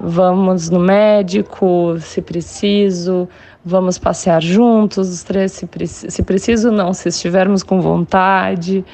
[0.00, 3.28] vamos no médico se preciso,
[3.64, 8.84] vamos passear juntos, os três, se, se preciso não, se estivermos com vontade.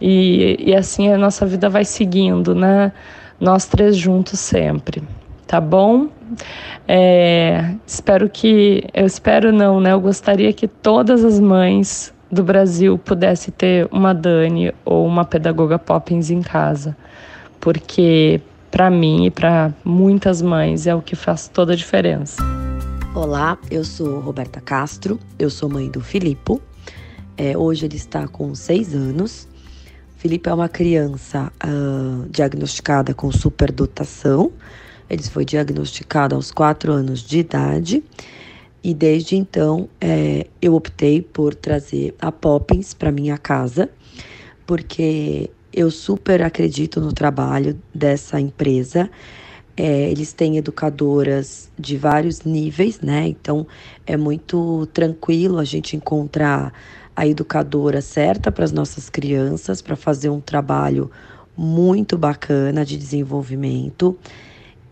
[0.00, 2.92] E, e assim a nossa vida vai seguindo, né?
[3.40, 5.02] Nós três juntos sempre,
[5.46, 6.08] tá bom?
[6.86, 9.92] É, espero que, eu espero não, né?
[9.92, 15.78] Eu gostaria que todas as mães do Brasil pudessem ter uma Dani ou uma pedagoga
[15.78, 16.96] Poppins em casa,
[17.60, 22.42] porque para mim e para muitas mães é o que faz toda a diferença.
[23.14, 26.60] Olá, eu sou Roberta Castro, eu sou mãe do Filipe.
[27.36, 29.48] É, hoje ele está com seis anos.
[30.16, 34.50] Filipe é uma criança uh, diagnosticada com superdotação.
[35.08, 38.02] Ele foi diagnosticado aos quatro anos de idade.
[38.84, 43.88] E desde então é, eu optei por trazer a Poppins para minha casa,
[44.66, 49.10] porque eu super acredito no trabalho dessa empresa.
[49.74, 53.26] É, eles têm educadoras de vários níveis, né?
[53.26, 53.66] Então
[54.06, 56.70] é muito tranquilo a gente encontrar
[57.16, 61.10] a educadora certa para as nossas crianças, para fazer um trabalho
[61.56, 64.14] muito bacana de desenvolvimento.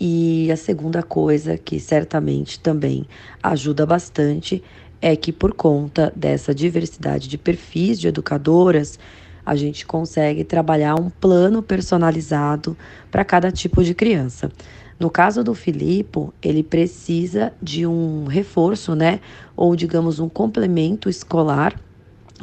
[0.04, 3.06] E a segunda coisa que certamente também
[3.40, 4.60] ajuda bastante
[5.00, 8.98] é que, por conta dessa diversidade de perfis de educadoras,
[9.46, 12.76] a gente consegue trabalhar um plano personalizado
[13.12, 14.50] para cada tipo de criança.
[14.98, 19.20] No caso do Filipe, ele precisa de um reforço, né?
[19.56, 21.80] Ou digamos um complemento escolar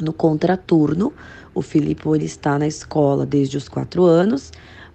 [0.00, 1.12] no contraturno.
[1.54, 4.50] O Filipe ele está na escola desde os quatro anos,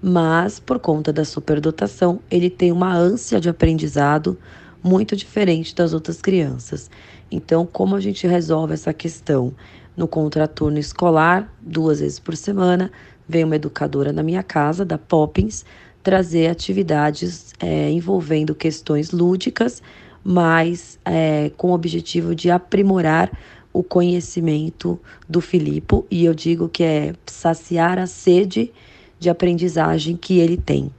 [0.08, 4.38] mas por conta da superdotação, ele tem uma ânsia de aprendizado
[4.84, 6.92] muito diferente das outras crianças.
[7.32, 9.52] Então, como a gente resolve essa questão?
[9.98, 12.92] No contraturno escolar, duas vezes por semana,
[13.28, 15.66] vem uma educadora na minha casa, da Poppins,
[16.04, 19.82] trazer atividades é, envolvendo questões lúdicas,
[20.24, 23.32] mas é, com o objetivo de aprimorar
[23.74, 28.72] o conhecimento do Filipe, e eu digo que é saciar a sede
[29.20, 30.92] de aprendizagem que ele tem.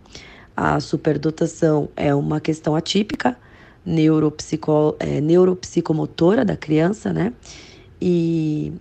[0.56, 3.36] A superdotação é uma questão atípica,
[3.84, 7.32] neuropsico, é, neuropsicomotora da criança, né?
[8.00, 8.72] E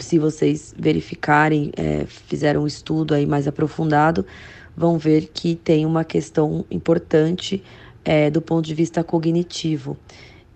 [0.00, 4.24] se vocês verificarem, é, fizeram um estudo aí mais aprofundado,
[4.76, 7.62] vão ver que tem uma questão importante
[8.04, 9.96] é, do ponto de vista cognitivo.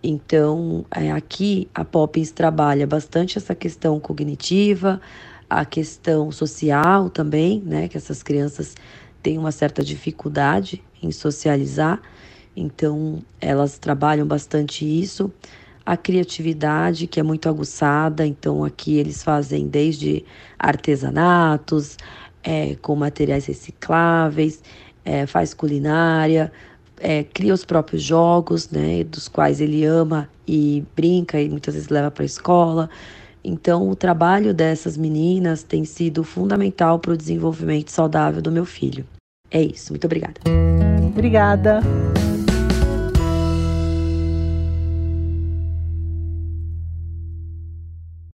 [0.02, 5.00] Então, é, aqui a Poppins trabalha bastante essa questão cognitiva,
[5.48, 7.88] a questão social também, né?
[7.88, 8.74] Que essas crianças
[9.22, 12.00] têm uma certa dificuldade em socializar,
[12.56, 15.32] então elas trabalham bastante isso
[15.88, 18.26] a criatividade, que é muito aguçada.
[18.26, 20.22] Então, aqui eles fazem desde
[20.58, 21.96] artesanatos,
[22.44, 24.62] é, com materiais recicláveis,
[25.02, 26.52] é, faz culinária,
[27.00, 31.88] é, cria os próprios jogos, né, dos quais ele ama e brinca e muitas vezes
[31.88, 32.90] leva para a escola.
[33.42, 39.04] Então, o trabalho dessas meninas tem sido fundamental para o desenvolvimento saudável do meu filho.
[39.50, 40.40] É isso, muito obrigada.
[41.06, 41.80] Obrigada.